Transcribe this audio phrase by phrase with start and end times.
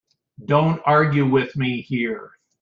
[0.43, 2.31] Don't argue with me here.